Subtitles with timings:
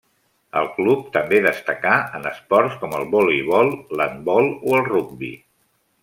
[0.59, 3.69] El club també destacà en esports com el voleibol,
[3.99, 5.31] l'handbol o el rugbi.